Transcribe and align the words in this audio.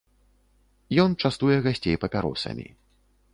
Ён 1.03 1.11
частуе 1.25 1.57
гасцей 1.67 1.95
папяросамі. 2.05 2.67